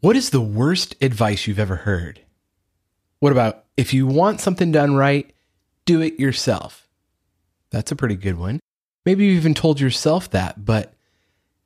[0.00, 2.22] What is the worst advice you've ever heard?
[3.18, 5.30] What about if you want something done right,
[5.84, 6.88] do it yourself?
[7.70, 8.60] That's a pretty good one.
[9.04, 10.94] Maybe you even told yourself that, but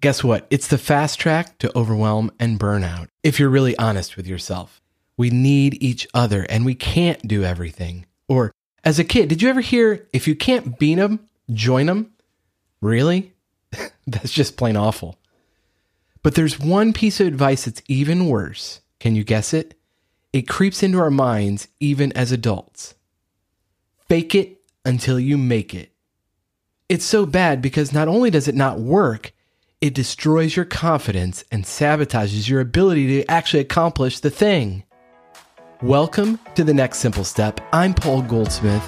[0.01, 0.49] guess what?
[0.51, 4.83] It's the fast track to overwhelm and burnout if you're really honest with yourself.
[5.17, 8.05] We need each other and we can't do everything.
[8.27, 8.51] Or
[8.83, 11.21] as a kid, did you ever hear if you can't beat them,
[11.53, 12.11] join them?
[12.81, 13.33] Really?
[14.09, 15.21] That's just plain awful.
[16.25, 18.81] But there's one piece of advice that's even worse.
[18.99, 19.79] Can you guess it?
[20.33, 22.95] It creeps into our minds even as adults.
[24.09, 25.93] Fake it until you make it.
[26.89, 29.35] It's so bad because not only does it not work,
[29.83, 34.85] it destroys your confidence and sabotages your ability to actually accomplish the thing.
[35.83, 37.61] Welcome to the next simple step.
[37.71, 38.83] I'm Paul Goldsmith.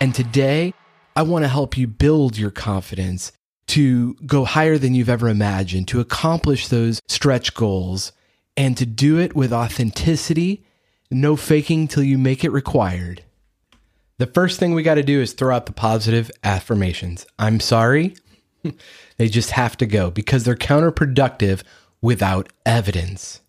[0.00, 0.72] And today,
[1.14, 3.32] I want to help you build your confidence
[3.68, 8.12] to go higher than you've ever imagined, to accomplish those stretch goals,
[8.56, 10.64] and to do it with authenticity,
[11.10, 13.22] no faking till you make it required.
[14.18, 17.24] The first thing we got to do is throw out the positive affirmations.
[17.38, 18.16] I'm sorry.
[19.16, 21.62] they just have to go because they're counterproductive
[22.00, 23.40] without evidence.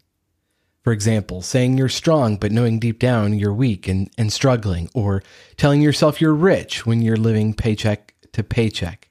[0.83, 5.23] For example, saying you're strong but knowing deep down you're weak and, and struggling, or
[5.57, 9.08] telling yourself you're rich when you're living paycheck to paycheck.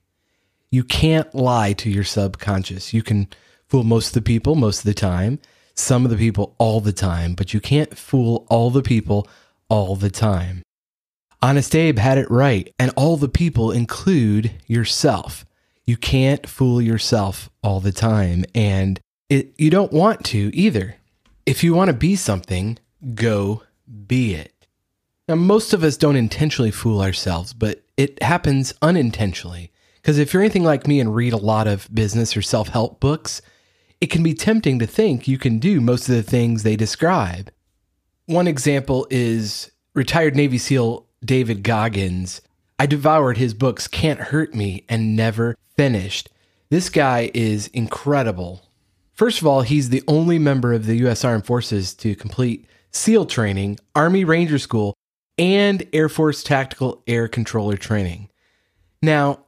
[0.70, 2.92] You can't lie to your subconscious.
[2.92, 3.28] You can
[3.68, 5.38] fool most of the people most of the time,
[5.74, 9.28] some of the people all the time, but you can't fool all the people
[9.68, 10.62] all the time.
[11.40, 15.46] Honest Abe had it right, and all the people include yourself.
[15.86, 20.96] You can't fool yourself all the time, and it, you don't want to either.
[21.46, 22.78] If you want to be something,
[23.14, 23.62] go
[24.06, 24.52] be it.
[25.28, 29.70] Now, most of us don't intentionally fool ourselves, but it happens unintentionally.
[30.08, 32.98] Because if you're anything like me and read a lot of business or self help
[32.98, 33.42] books,
[34.00, 37.52] it can be tempting to think you can do most of the things they describe.
[38.24, 42.40] One example is retired Navy SEAL David Goggins.
[42.78, 46.30] I devoured his books, Can't Hurt Me, and never finished.
[46.70, 48.62] This guy is incredible.
[49.12, 51.22] First of all, he's the only member of the U.S.
[51.22, 54.94] Armed Forces to complete SEAL training, Army Ranger School,
[55.36, 58.30] and Air Force Tactical Air Controller training.
[59.02, 59.40] Now,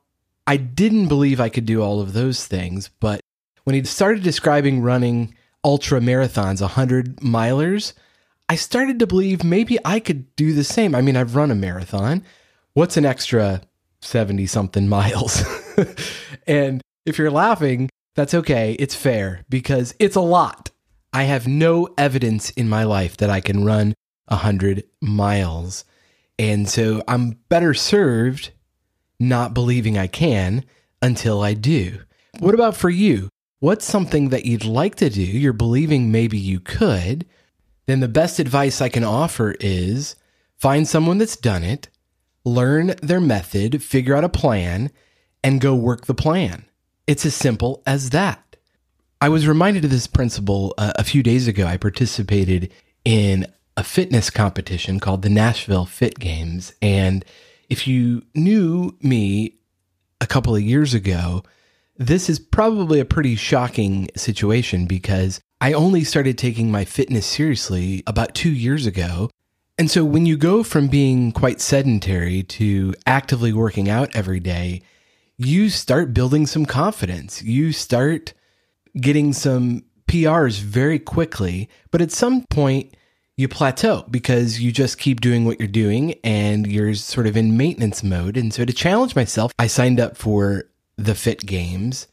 [0.46, 3.20] I didn't believe I could do all of those things, but
[3.64, 5.34] when he started describing running
[5.64, 7.92] ultra marathons, 100 milers,
[8.48, 10.94] I started to believe maybe I could do the same.
[10.94, 12.24] I mean, I've run a marathon.
[12.72, 13.62] What's an extra
[14.00, 15.44] 70 something miles?
[16.46, 18.72] and if you're laughing, that's okay.
[18.78, 20.70] It's fair because it's a lot.
[21.12, 23.94] I have no evidence in my life that I can run
[24.26, 25.84] 100 miles.
[26.38, 28.50] And so I'm better served
[29.20, 30.64] not believing I can
[31.02, 32.00] until I do.
[32.38, 33.28] What about for you?
[33.60, 35.22] What's something that you'd like to do?
[35.22, 37.26] You're believing maybe you could.
[37.86, 40.16] Then the best advice I can offer is
[40.56, 41.88] find someone that's done it,
[42.44, 44.90] learn their method, figure out a plan,
[45.44, 46.64] and go work the plan.
[47.06, 48.56] It's as simple as that.
[49.20, 51.66] I was reminded of this principle uh, a few days ago.
[51.66, 52.72] I participated
[53.04, 56.72] in a fitness competition called the Nashville Fit Games.
[56.80, 57.24] And
[57.70, 59.54] if you knew me
[60.20, 61.42] a couple of years ago,
[61.96, 68.02] this is probably a pretty shocking situation because I only started taking my fitness seriously
[68.06, 69.30] about two years ago.
[69.78, 74.82] And so when you go from being quite sedentary to actively working out every day,
[75.36, 77.42] you start building some confidence.
[77.42, 78.34] You start
[78.98, 81.68] getting some PRs very quickly.
[81.90, 82.94] But at some point,
[83.40, 87.56] you plateau because you just keep doing what you're doing and you're sort of in
[87.56, 88.36] maintenance mode.
[88.36, 90.64] And so to challenge myself, I signed up for
[90.96, 92.06] the Fit Games.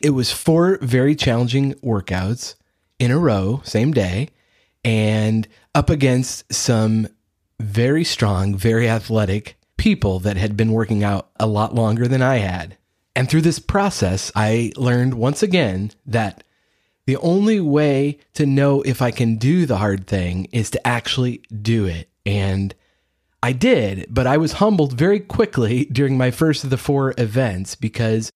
[0.00, 2.54] It was four very challenging workouts
[2.98, 4.28] in a row, same day,
[4.84, 7.08] and up against some
[7.58, 12.36] very strong, very athletic people that had been working out a lot longer than I
[12.36, 12.76] had.
[13.16, 16.44] And through this process, I learned once again that
[17.06, 21.42] the only way to know if I can do the hard thing is to actually
[21.62, 22.08] do it.
[22.24, 22.74] And
[23.42, 27.74] I did, but I was humbled very quickly during my first of the four events
[27.74, 28.30] because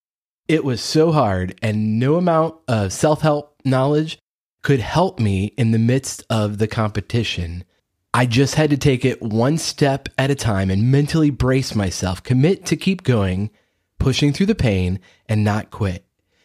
[0.48, 4.18] it was so hard and no amount of self help knowledge
[4.62, 7.64] could help me in the midst of the competition.
[8.12, 12.22] I just had to take it one step at a time and mentally brace myself,
[12.22, 13.50] commit to keep going,
[13.98, 16.04] pushing through the pain, and not quit.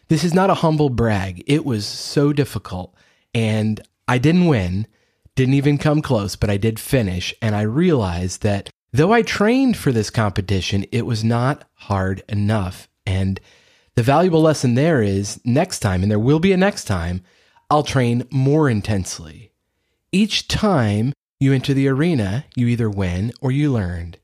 [0.10, 1.44] This is not a humble brag.
[1.48, 2.94] It was so difficult,
[3.34, 4.86] and I didn't win,
[5.36, 7.34] didn't even come close, but I did finish.
[7.42, 12.88] And I realized that though I trained for this competition, it was not hard enough.
[13.06, 13.40] And
[13.96, 17.22] The valuable lesson there is next time, and there will be a next time,
[17.70, 19.52] I'll train more intensely.
[20.12, 24.18] Each time you enter the arena, you either win or you learned.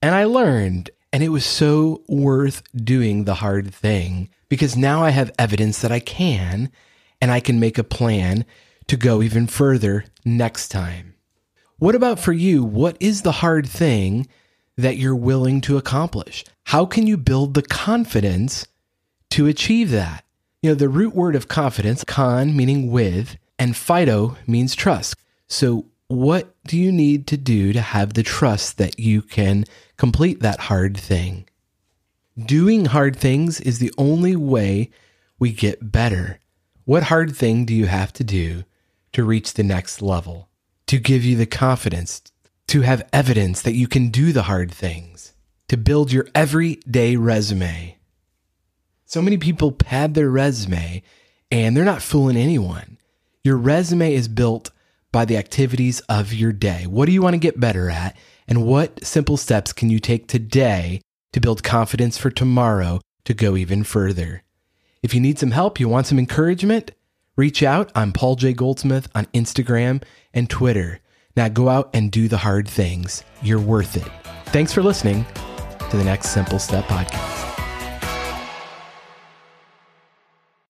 [0.00, 5.10] And I learned, and it was so worth doing the hard thing because now I
[5.10, 6.70] have evidence that I can,
[7.20, 8.44] and I can make a plan
[8.88, 11.14] to go even further next time.
[11.78, 12.64] What about for you?
[12.64, 14.28] What is the hard thing
[14.76, 16.44] that you're willing to accomplish?
[16.64, 18.66] How can you build the confidence
[19.30, 20.24] to achieve that?
[20.62, 25.16] You know, the root word of confidence, con meaning with, and fido means trust.
[25.48, 29.64] So, what do you need to do to have the trust that you can
[29.96, 31.48] complete that hard thing?
[32.38, 34.90] Doing hard things is the only way
[35.38, 36.38] we get better.
[36.84, 38.64] What hard thing do you have to do
[39.12, 40.50] to reach the next level?
[40.88, 42.20] To give you the confidence,
[42.66, 45.32] to have evidence that you can do the hard things,
[45.68, 47.96] to build your everyday resume.
[49.06, 51.02] So many people pad their resume
[51.50, 52.98] and they're not fooling anyone.
[53.44, 54.70] Your resume is built
[55.12, 56.86] by the activities of your day.
[56.86, 58.16] What do you want to get better at?
[58.48, 61.00] And what simple steps can you take today
[61.32, 64.42] to build confidence for tomorrow to go even further?
[65.02, 66.92] If you need some help, you want some encouragement,
[67.36, 67.92] reach out.
[67.94, 68.52] I'm Paul J.
[68.52, 71.00] Goldsmith on Instagram and Twitter.
[71.36, 73.24] Now go out and do the hard things.
[73.42, 74.10] You're worth it.
[74.46, 75.24] Thanks for listening
[75.90, 77.31] to the Next Simple Step podcast.